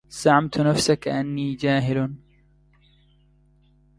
زعمت 0.09 0.59
نفسك 0.59 1.07
أني 1.07 1.55
جاهل 1.55 2.15